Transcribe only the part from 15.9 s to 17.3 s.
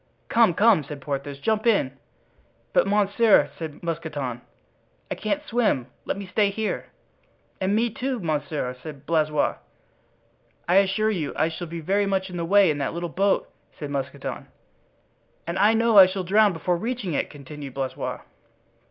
I shall drown before reaching it,"